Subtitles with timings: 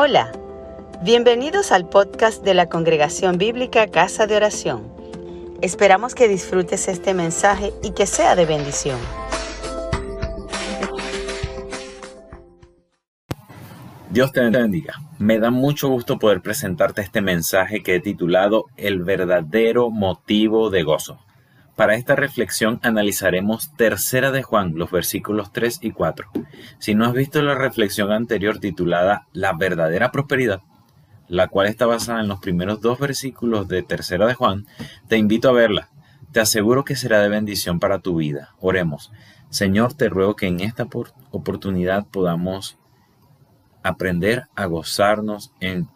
[0.00, 0.30] Hola,
[1.02, 4.92] bienvenidos al podcast de la Congregación Bíblica Casa de Oración.
[5.60, 8.96] Esperamos que disfrutes este mensaje y que sea de bendición.
[14.10, 14.94] Dios te bendiga.
[15.18, 20.84] Me da mucho gusto poder presentarte este mensaje que he titulado El verdadero motivo de
[20.84, 21.18] gozo.
[21.78, 26.28] Para esta reflexión analizaremos Tercera de Juan, los versículos 3 y 4.
[26.80, 30.60] Si no has visto la reflexión anterior titulada La verdadera prosperidad,
[31.28, 34.66] la cual está basada en los primeros dos versículos de Tercera de Juan,
[35.06, 35.88] te invito a verla.
[36.32, 38.56] Te aseguro que será de bendición para tu vida.
[38.58, 39.12] Oremos.
[39.48, 40.88] Señor, te ruego que en esta
[41.30, 42.76] oportunidad podamos
[43.84, 45.88] aprender a gozarnos en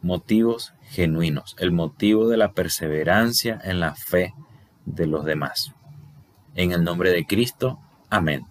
[0.00, 4.32] motivos genuinos, el motivo de la perseverancia en la fe
[4.86, 5.72] de los demás.
[6.54, 8.46] En el nombre de Cristo, amén.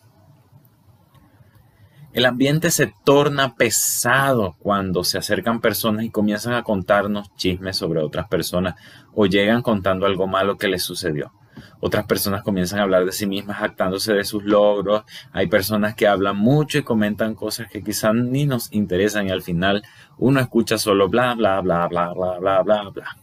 [2.13, 7.99] El ambiente se torna pesado cuando se acercan personas y comienzan a contarnos chismes sobre
[7.99, 8.75] otras personas
[9.13, 11.33] o llegan contando algo malo que les sucedió.
[11.81, 15.03] Otras personas comienzan a hablar de sí mismas, jactándose de sus logros.
[15.33, 19.41] Hay personas que hablan mucho y comentan cosas que quizás ni nos interesan y al
[19.41, 19.83] final
[20.17, 23.17] uno escucha solo bla, bla, bla, bla, bla, bla, bla, bla.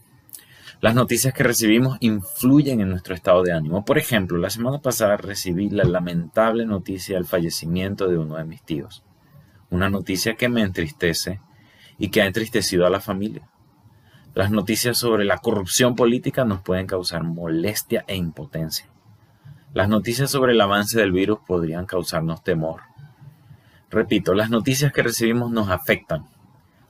[0.83, 3.85] Las noticias que recibimos influyen en nuestro estado de ánimo.
[3.85, 8.63] Por ejemplo, la semana pasada recibí la lamentable noticia del fallecimiento de uno de mis
[8.63, 9.01] tíos.
[9.69, 11.39] Una noticia que me entristece
[11.97, 13.47] y que ha entristecido a la familia.
[14.33, 18.87] Las noticias sobre la corrupción política nos pueden causar molestia e impotencia.
[19.73, 22.81] Las noticias sobre el avance del virus podrían causarnos temor.
[23.89, 26.25] Repito, las noticias que recibimos nos afectan,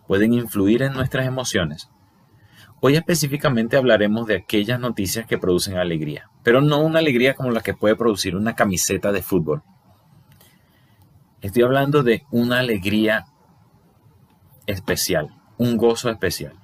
[0.07, 1.91] pueden influir en nuestras emociones
[2.85, 7.61] Hoy específicamente hablaremos de aquellas noticias que producen alegría, pero no una alegría como la
[7.61, 9.63] que puede producir una camiseta de fútbol.
[11.39, 13.23] Estoy hablando de una alegría
[14.65, 16.55] especial, un gozo especial.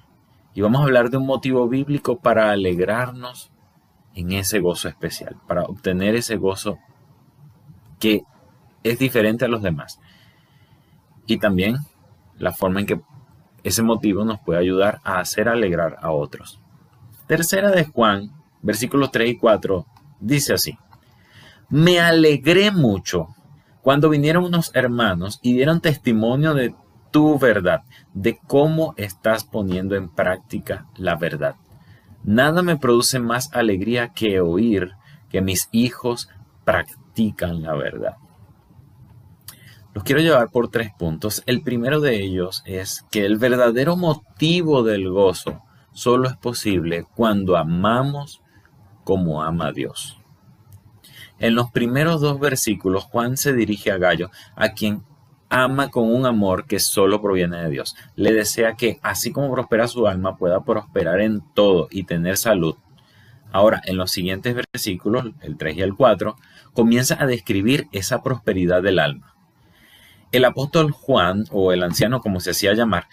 [0.52, 3.50] Y vamos a hablar de un motivo bíblico para alegrarnos
[4.14, 6.78] en ese gozo especial, para obtener ese gozo
[7.98, 8.24] que
[8.82, 9.98] es diferente a los demás.
[11.26, 11.78] Y también
[12.36, 13.00] la forma en que
[13.64, 16.60] ese motivo nos puede ayudar a hacer alegrar a otros.
[17.26, 18.32] Tercera de Juan,
[18.62, 19.86] versículos 3 y 4,
[20.20, 20.78] dice así.
[21.68, 23.28] Me alegré mucho
[23.82, 26.74] cuando vinieron unos hermanos y dieron testimonio de
[27.10, 27.82] tu verdad,
[28.14, 31.56] de cómo estás poniendo en práctica la verdad.
[32.22, 34.92] Nada me produce más alegría que oír
[35.30, 36.28] que mis hijos
[36.64, 38.16] practican la verdad.
[39.92, 41.42] Los quiero llevar por tres puntos.
[41.46, 45.62] El primero de ellos es que el verdadero motivo del gozo
[45.92, 48.40] solo es posible cuando amamos
[49.02, 50.16] como ama Dios.
[51.40, 55.02] En los primeros dos versículos, Juan se dirige a Gallo, a quien
[55.48, 57.96] ama con un amor que solo proviene de Dios.
[58.14, 62.76] Le desea que, así como prospera su alma, pueda prosperar en todo y tener salud.
[63.50, 66.36] Ahora, en los siguientes versículos, el 3 y el 4,
[66.74, 69.34] comienza a describir esa prosperidad del alma.
[70.32, 73.06] El apóstol Juan, o el anciano como se hacía llamar,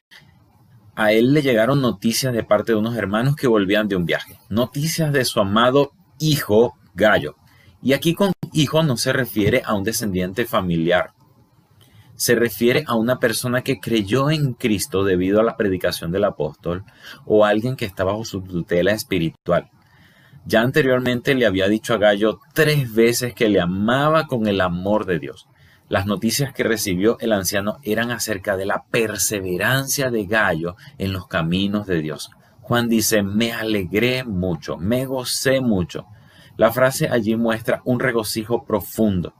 [0.95, 4.39] a él le llegaron noticias de parte de unos hermanos que volvían de un viaje,
[4.49, 7.35] noticias de su amado hijo Gallo.
[7.81, 11.13] Y aquí con hijo no se refiere a un descendiente familiar,
[12.17, 16.83] se refiere a una persona que creyó en Cristo debido a la predicación del apóstol
[17.25, 19.69] o alguien que está bajo su tutela espiritual.
[20.45, 25.05] Ya anteriormente le había dicho a Gallo tres veces que le amaba con el amor
[25.05, 25.47] de Dios.
[25.89, 31.27] Las noticias que recibió el anciano eran acerca de la perseverancia de Gallo en los
[31.27, 32.29] caminos de Dios.
[32.61, 36.05] Juan dice, me alegré mucho, me gocé mucho.
[36.57, 39.33] La frase allí muestra un regocijo profundo.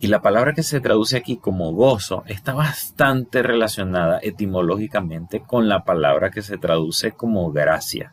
[0.00, 5.84] Y la palabra que se traduce aquí como gozo está bastante relacionada etimológicamente con la
[5.84, 8.12] palabra que se traduce como gracia.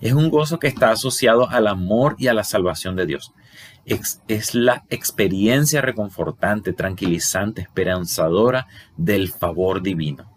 [0.00, 3.32] Es un gozo que está asociado al amor y a la salvación de Dios
[3.84, 8.66] es, la experiencia reconfortante, tranquilizante, esperanzadora
[8.96, 10.30] del favor divino.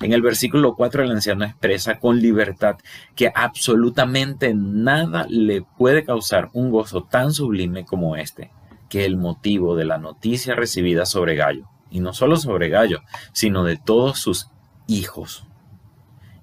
[0.00, 2.76] En el versículo 4 el anciano expresa con libertad
[3.14, 8.50] que absolutamente nada le puede causar un gozo tan sublime como este,
[8.88, 13.02] que el motivo de la noticia recibida sobre Gallo, y no solo sobre Gallo,
[13.32, 14.48] sino de todos sus
[14.86, 15.46] hijos.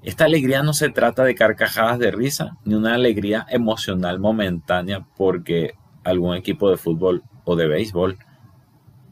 [0.03, 5.75] Esta alegría no se trata de carcajadas de risa, ni una alegría emocional momentánea porque
[6.03, 8.17] algún equipo de fútbol o de béisbol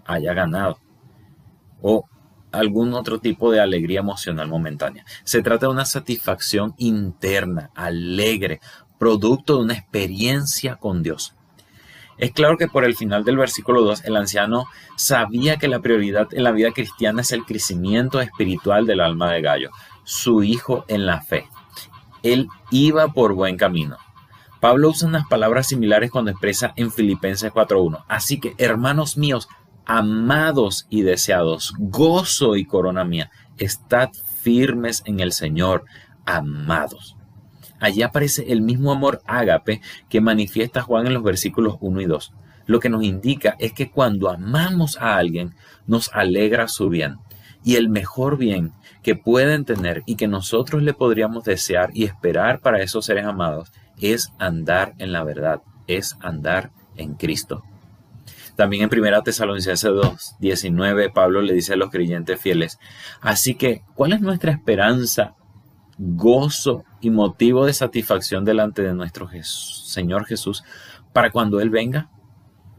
[0.05, 0.79] haya ganado
[1.81, 2.05] o
[2.51, 5.05] algún otro tipo de alegría emocional momentánea.
[5.23, 8.59] Se trata de una satisfacción interna, alegre,
[8.99, 11.35] producto de una experiencia con Dios.
[12.17, 14.65] Es claro que por el final del versículo 2 el anciano
[14.95, 19.41] sabía que la prioridad en la vida cristiana es el crecimiento espiritual del alma de
[19.41, 19.71] Gallo,
[20.11, 21.47] su hijo en la fe.
[22.21, 23.95] Él iba por buen camino.
[24.59, 28.03] Pablo usa unas palabras similares cuando expresa en Filipenses 4.1.
[28.09, 29.47] Así que, hermanos míos,
[29.85, 34.09] amados y deseados, gozo y corona mía, estad
[34.41, 35.85] firmes en el Señor,
[36.25, 37.15] amados.
[37.79, 39.79] Allí aparece el mismo amor ágape
[40.09, 42.33] que manifiesta Juan en los versículos 1 y 2.
[42.65, 45.55] Lo que nos indica es que cuando amamos a alguien,
[45.87, 47.17] nos alegra su bien.
[47.63, 48.73] Y el mejor bien
[49.03, 53.71] que pueden tener y que nosotros le podríamos desear y esperar para esos seres amados
[53.99, 57.63] es andar en la verdad, es andar en Cristo.
[58.55, 62.79] También en 1 Tesalonicenses 2, 19, Pablo le dice a los creyentes fieles,
[63.21, 65.35] así que, ¿cuál es nuestra esperanza,
[65.97, 70.63] gozo y motivo de satisfacción delante de nuestro Señor Jesús
[71.13, 72.09] para cuando Él venga?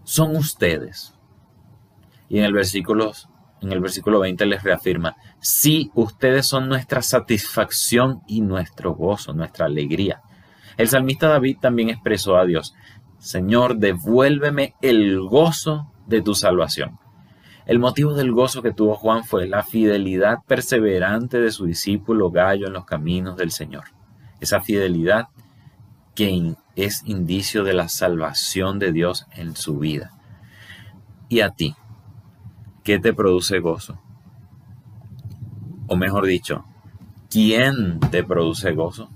[0.05, 1.14] Son ustedes.
[2.29, 3.12] Y en el versículo,
[3.62, 9.67] en el versículo 20 les reafirma, sí, ustedes son nuestra satisfacción y nuestro gozo, nuestra
[9.67, 10.20] alegría.
[10.76, 12.75] El salmista David también expresó a Dios,
[13.19, 16.99] Señor, devuélveme el gozo de tu salvación.
[17.67, 22.67] El motivo del gozo que tuvo Juan fue la fidelidad perseverante de su discípulo Gallo
[22.67, 23.85] en los caminos del Señor.
[24.41, 25.29] Esa fidelidad
[26.17, 30.11] que es indicio de la salvación de Dios en su vida.
[31.29, 31.76] ¿Y a ti?
[32.82, 34.00] ¿Qué te produce gozo?
[35.87, 36.64] O mejor dicho,
[37.31, 39.08] ¿quién te produce gozo?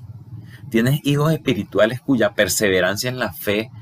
[0.70, 3.72] ¿Tienes hijos espirituales cuya perseverancia en la fe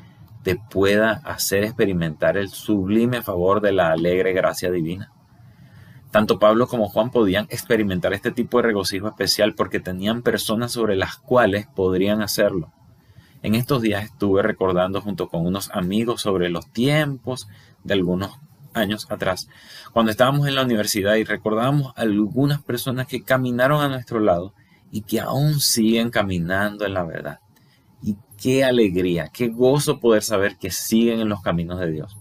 [0.42, 5.12] te pueda hacer experimentar el sublime favor de la alegre gracia divina?
[6.10, 10.96] Tanto Pablo como Juan podían experimentar este tipo de regocijo especial porque tenían personas sobre
[10.96, 12.72] las cuales podrían hacerlo.
[13.42, 17.48] En estos días estuve recordando junto con unos amigos sobre los tiempos
[17.82, 18.38] de algunos
[18.74, 19.48] años atrás,
[19.92, 24.54] cuando estábamos en la universidad y recordábamos algunas personas que caminaron a nuestro lado
[24.90, 27.40] y que aún siguen caminando en la verdad.
[28.02, 32.16] Y qué alegría, qué gozo poder saber que siguen en los caminos de Dios.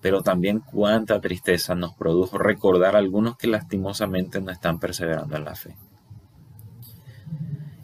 [0.00, 5.44] Pero también cuánta tristeza nos produjo recordar a algunos que lastimosamente no están perseverando en
[5.44, 5.76] la fe.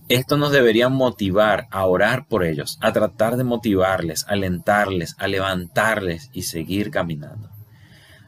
[0.08, 6.30] Esto nos debería motivar a orar por ellos, a tratar de motivarles, alentarles, a levantarles
[6.34, 7.53] y seguir caminando.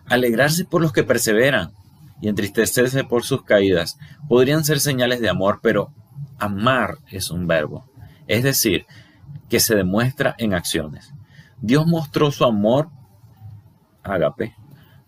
[0.09, 1.73] Alegrarse por los que perseveran,
[2.21, 3.99] y entristecerse por sus caídas
[4.29, 5.93] podrían ser señales de amor, pero
[6.39, 7.85] amar es un verbo,
[8.27, 8.87] es decir,
[9.49, 11.13] que se demuestra en acciones.
[11.61, 12.89] Dios mostró su amor,
[14.03, 14.55] ágape,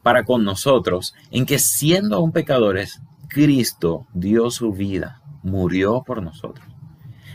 [0.03, 6.67] para con nosotros, en que siendo aún pecadores, Cristo dio su vida, murió por nosotros.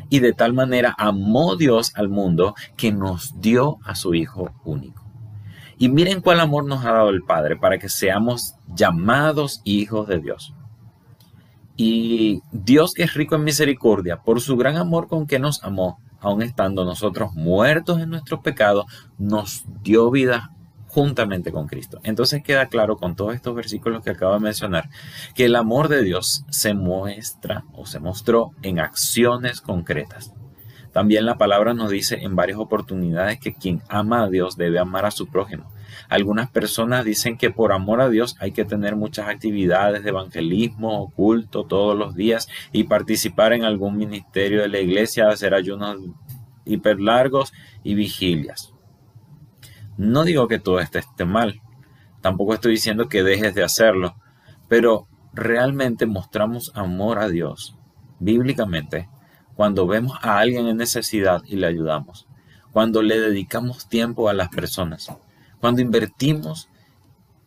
[0.09, 5.02] Y de tal manera amó Dios al mundo que nos dio a su Hijo único.
[5.77, 10.19] Y miren cuál amor nos ha dado el Padre para que seamos llamados hijos de
[10.19, 10.53] Dios.
[11.75, 15.97] Y Dios que es rico en misericordia, por su gran amor con que nos amó,
[16.19, 18.85] aun estando nosotros muertos en nuestros pecados,
[19.17, 20.51] nos dio vida
[20.87, 21.99] juntamente con Cristo.
[22.03, 24.89] Entonces queda claro con todos estos versículos que acabo de mencionar
[25.33, 30.31] que el amor de Dios se muestra o se mostró en acciones concretas.
[30.93, 35.05] También la palabra nos dice en varias oportunidades que quien ama a Dios debe amar
[35.05, 35.71] a su prójimo.
[36.07, 41.01] Algunas personas dicen que por amor a Dios hay que tener muchas actividades de evangelismo
[41.01, 45.97] oculto todos los días y participar en algún ministerio de la iglesia, hacer ayunos
[46.63, 47.53] hiper largos
[47.83, 48.71] y vigilias.
[49.97, 51.61] No digo que todo esto esté mal,
[52.21, 54.15] tampoco estoy diciendo que dejes de hacerlo,
[54.67, 57.77] pero realmente mostramos amor a Dios
[58.19, 59.09] bíblicamente
[59.55, 62.27] cuando vemos a alguien en necesidad y le ayudamos,
[62.71, 65.11] cuando le dedicamos tiempo a las personas,
[65.59, 66.69] cuando invertimos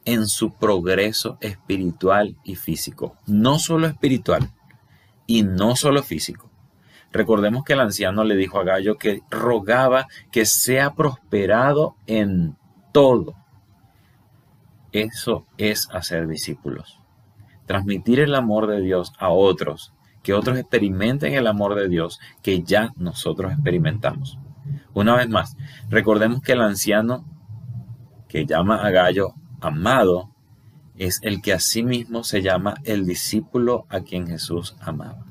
[0.04, 4.50] en su progreso espiritual y físico, no solo espiritual
[5.26, 6.50] y no solo físico.
[7.12, 12.56] Recordemos que el anciano le dijo a Gallo que rogaba que sea prosperado en
[12.92, 13.34] todo.
[14.92, 17.00] Eso es hacer discípulos.
[17.66, 19.92] Transmitir el amor de Dios a otros
[20.26, 24.40] que otros experimenten el amor de Dios que ya nosotros experimentamos.
[24.92, 25.56] Una vez más,
[25.88, 27.24] recordemos que el anciano
[28.26, 30.34] que llama a Gallo amado
[30.96, 35.24] es el que asimismo se llama el discípulo a quien Jesús amaba.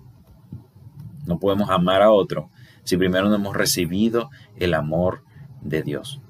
[1.25, 2.49] No podemos amar a otro
[2.85, 5.25] si primero no hemos recibido el amor
[5.59, 6.21] de Dios.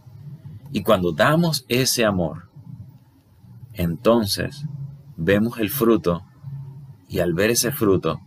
[0.72, 2.50] Y cuando damos ese amor,
[3.74, 4.66] entonces
[5.18, 6.26] vemos el fruto
[7.08, 8.22] y al ver ese fruto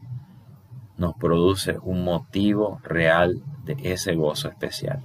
[0.99, 5.05] nos produce un motivo real de ese gozo especial.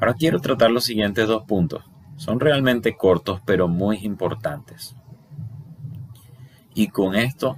[0.00, 1.84] Ahora quiero tratar los siguientes dos puntos.
[2.16, 4.96] Son realmente cortos, pero muy importantes.
[6.74, 7.56] Y con esto,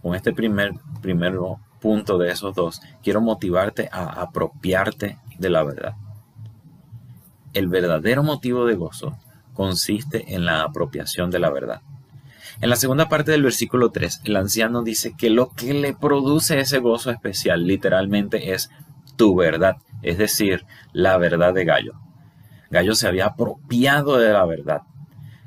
[0.00, 1.38] con este primer, primer
[1.80, 5.94] punto de esos dos, quiero motivarte a apropiarte de la verdad.
[7.52, 9.18] El verdadero motivo de gozo
[9.52, 11.82] consiste en la apropiación de la verdad.
[12.60, 16.60] En la segunda parte del versículo 3, el anciano dice que lo que le produce
[16.60, 18.70] ese gozo especial literalmente es
[19.16, 21.92] tu verdad, es decir, la verdad de Gallo.
[22.70, 24.82] Gallo se había apropiado de la verdad.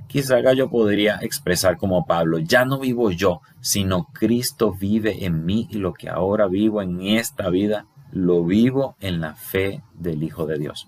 [0.08, 5.68] Quizá Gallo podría expresar como Pablo, ya no vivo yo, sino Cristo vive en mí
[5.70, 10.46] y lo que ahora vivo en esta vida, lo vivo en la fe del Hijo
[10.46, 10.88] de Dios.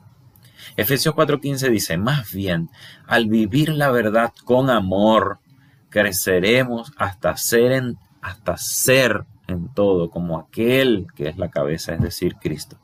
[0.75, 2.69] Efesios 4:15 dice, más bien,
[3.05, 5.39] al vivir la verdad con amor,
[5.89, 12.01] creceremos hasta ser, en, hasta ser en todo como aquel que es la cabeza, es
[12.01, 12.77] decir, Cristo.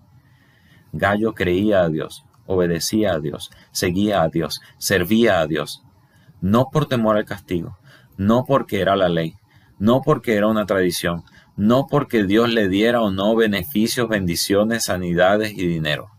[0.92, 5.84] Gallo creía a Dios, obedecía a Dios, seguía a Dios, servía a Dios,
[6.42, 7.78] no por temor al castigo,
[8.18, 9.36] no porque era la ley,
[9.80, 11.24] no porque era una tradición,
[11.56, 16.10] no porque Dios le diera o no beneficios, bendiciones, sanidades y dinero.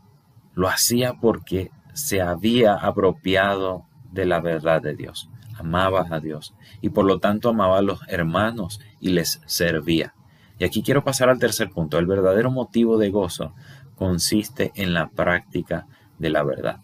[0.54, 6.90] Lo hacía porque se había apropiado de la verdad de Dios amaba a Dios y
[6.90, 10.14] por lo tanto amaba a los hermanos y les servía.
[10.58, 11.99] Y aquí quiero pasar al tercer punto.
[11.99, 13.54] El verdadero motivo de gozo
[13.96, 15.87] consiste en la práctica
[16.18, 16.80] de la verdad.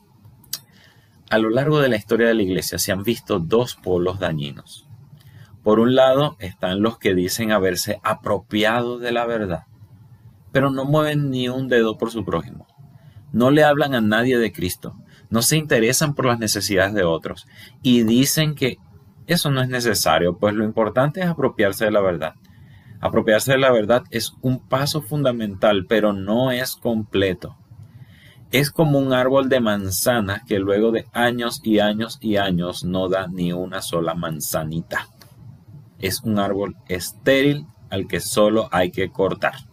[1.30, 4.88] A lo largo de la historia de la iglesia se han visto dos polos dañinos.
[5.62, 9.64] Por un lado están los que dicen haberse apropiado de la verdad,
[10.52, 12.66] pero no mueven ni un dedo por su prójimo.
[13.32, 14.96] No le hablan a nadie de Cristo,
[15.30, 17.46] no se interesan por las necesidades de otros
[17.82, 18.78] y dicen que
[19.26, 22.34] eso no es necesario, pues lo importante es apropiarse de la verdad.
[23.00, 27.56] Apropiarse de la verdad es un paso fundamental, pero no es completo.
[28.50, 33.08] Es como un árbol de manzanas que luego de años y años y años no
[33.08, 35.06] da ni una sola manzanita.
[36.00, 39.69] Es un árbol estéril al que solo hay que cortar.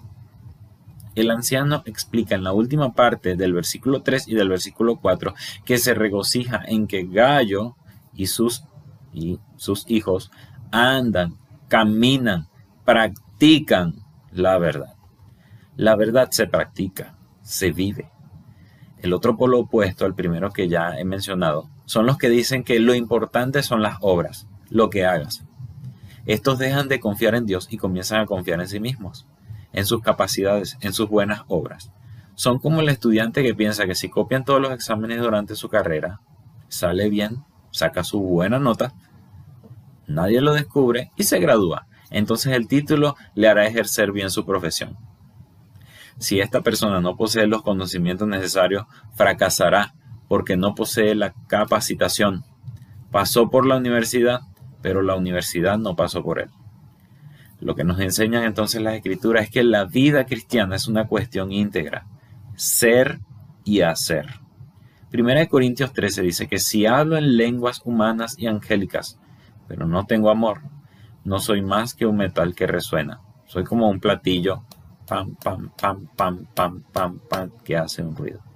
[1.18, 5.34] El anciano explica en la última parte del versículo 3 y del versículo 4
[5.66, 7.76] que se regocija en que Gallo
[8.14, 8.66] y sus,
[9.12, 10.30] y sus hijos
[10.70, 11.34] andan,
[11.70, 12.50] caminan,
[12.86, 13.96] practican
[14.32, 14.94] la verdad.
[15.76, 18.12] La verdad se practica, se vive.
[19.00, 22.80] El otro polo opuesto al primero que ya he mencionado son los que dicen que
[22.80, 25.44] lo importante son las obras, lo que hagas.
[26.28, 29.26] Estos dejan de confiar en Dios y comienzan a confiar en sí mismos
[29.74, 31.92] en sus capacidades, en sus buenas obras.
[32.36, 36.22] Son como el estudiante que piensa que si copian todos los exámenes durante su carrera,
[36.68, 38.94] sale bien, saca su buena nota,
[40.08, 41.88] nadie lo descubre y se gradúa.
[42.10, 44.98] Entonces el título le hará ejercer bien su profesión.
[46.20, 49.94] Si esta persona no posee los conocimientos necesarios, fracasará
[50.28, 52.44] porque no posee la capacitación.
[53.12, 54.42] Pasó por la universidad,
[54.82, 56.50] pero la universidad no pasó por él.
[57.60, 61.52] Lo que nos enseñan entonces las escrituras es que la vida cristiana es una cuestión
[61.52, 62.06] íntegra,
[62.56, 63.20] ser
[63.64, 64.28] y hacer.
[65.10, 69.18] Primera de Corintios 13 dice que si hablo en lenguas humanas y angélicas,
[69.68, 70.62] pero no tengo amor,
[71.24, 73.22] no soy más que un metal que resuena.
[73.46, 74.64] Soy como un platillo,
[75.08, 78.47] pam, pam, pam, pam, pam, pam, pam, que hace un ruido.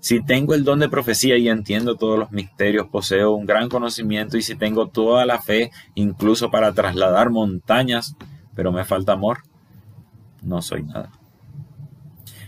[0.00, 4.38] Si tengo el don de profecía y entiendo todos los misterios, poseo un gran conocimiento
[4.38, 8.16] y si tengo toda la fe, incluso para trasladar montañas,
[8.54, 9.42] pero me falta amor,
[10.42, 11.10] no soy nada.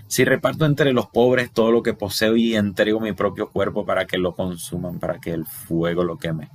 [0.07, 4.07] Si reparto entre los pobres todo lo que poseo y entrego mi propio cuerpo para
[4.07, 6.49] que lo consuman, para que el fuego lo queme,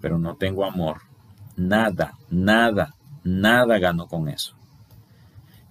[0.00, 1.02] pero no tengo amor,
[1.56, 2.94] nada, nada,
[3.24, 4.59] nada gano con eso.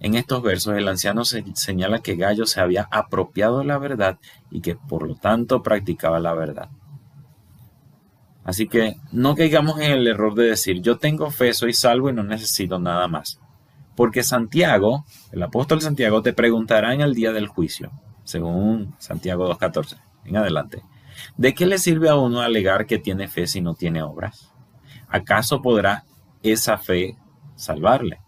[0.00, 4.18] En estos versos el anciano señala que Gallo se había apropiado de la verdad
[4.50, 6.70] y que por lo tanto practicaba la verdad.
[8.42, 12.14] Así que no caigamos en el error de decir yo tengo fe, soy salvo y
[12.14, 13.38] no necesito nada más.
[13.94, 17.90] Porque Santiago, el apóstol Santiago, te preguntará en el día del juicio,
[18.24, 20.82] según Santiago 2.14, en adelante,
[21.36, 24.50] ¿de qué le sirve a uno alegar que tiene fe si no tiene obras?
[25.08, 26.04] ¿Acaso podrá
[26.42, 27.18] esa fe
[27.56, 28.20] salvarle?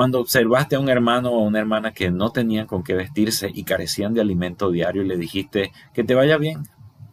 [0.00, 3.64] Cuando observaste a un hermano o una hermana que no tenían con qué vestirse y
[3.64, 6.62] carecían de alimento diario y le dijiste que te vaya bien,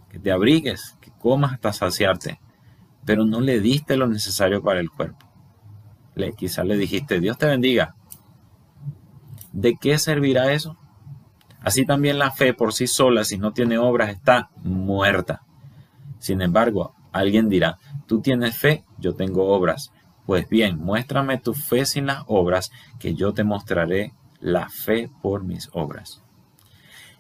[0.10, 2.40] que te abrigues, que comas hasta saciarte,
[3.04, 5.28] pero no le diste lo necesario para el cuerpo.
[6.16, 7.94] Le, quizás le dijiste, Dios te bendiga.
[9.52, 10.78] ¿De qué servirá eso?
[11.60, 15.42] Así también la fe por sí sola, si no tiene obras, está muerta.
[16.20, 19.92] Sin embargo, alguien dirá, tú tienes fe, yo tengo obras.
[20.28, 22.70] Pues bien, muéstrame tu fe sin las obras,
[23.00, 26.22] que yo te mostraré la fe por mis obras.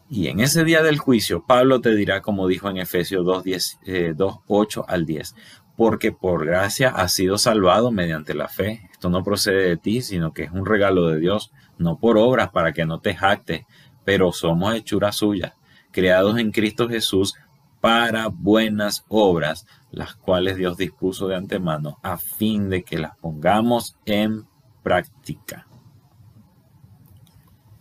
[0.09, 3.79] Y en ese día del juicio, Pablo te dirá, como dijo en Efesios 2, 10,
[4.13, 5.35] 2 8 al 10,
[5.77, 8.89] porque por gracia has sido salvado mediante la fe.
[8.91, 12.49] Esto no procede de ti, sino que es un regalo de Dios, no por obras
[12.49, 13.63] para que no te jactes,
[14.03, 15.55] pero somos hechura suya,
[15.91, 17.35] creados en Cristo Jesús
[17.81, 23.97] para buenas obras, las cuales Dios dispuso de antemano a fin de que las pongamos
[24.05, 24.45] en
[24.83, 25.67] práctica.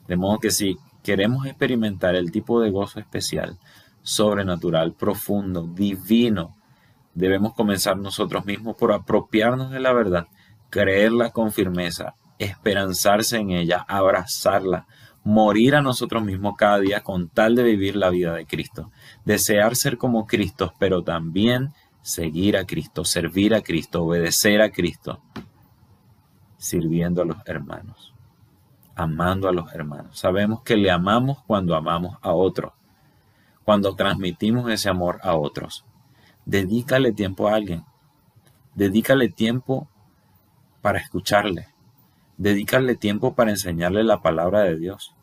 [0.06, 3.58] De modo que si queremos experimentar el tipo de gozo especial,
[4.02, 6.56] sobrenatural, profundo, divino,
[7.14, 10.26] debemos comenzar nosotros mismos por apropiarnos de la verdad,
[10.70, 14.86] creerla con firmeza, esperanzarse en ella, abrazarla,
[15.26, 18.92] morir a nosotros mismos cada día con tal de vivir la vida de Cristo,
[19.24, 25.20] desear ser como Cristo, pero también seguir a Cristo, servir a Cristo, obedecer a Cristo,
[26.58, 28.14] sirviendo a los hermanos,
[28.94, 30.16] amando a los hermanos.
[30.16, 32.72] Sabemos que le amamos cuando amamos a otros,
[33.64, 35.84] cuando transmitimos ese amor a otros.
[36.44, 37.84] Dedícale tiempo a alguien,
[38.76, 39.88] dedícale tiempo
[40.82, 41.66] para escucharle,
[42.36, 45.15] dedícale tiempo para enseñarle la palabra de Dios.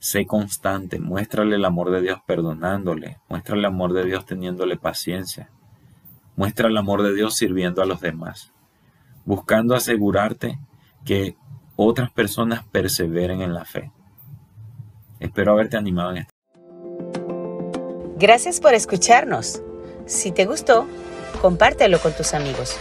[0.00, 5.50] Sé constante, muéstrale el amor de Dios perdonándole, muéstrale el amor de Dios teniéndole paciencia,
[6.36, 8.52] muestra el amor de Dios sirviendo a los demás,
[9.24, 10.58] buscando asegurarte
[11.04, 11.36] que
[11.74, 13.90] otras personas perseveren en la fe.
[15.18, 16.32] Espero haberte animado en esto.
[18.18, 19.62] Gracias por escucharnos.
[20.06, 20.86] Si te gustó,
[21.40, 22.78] compártelo con tus amigos.